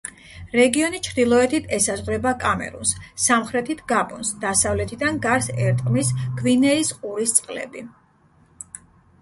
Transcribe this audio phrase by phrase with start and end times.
[0.59, 2.93] რეგიონი ჩრდილოეთით ესაზღვრება კამერუნს,
[3.25, 7.89] სამხრეთით გაბონს, დასავლეთიდან გარს ერტყმის გვინეის ყურის წყლები.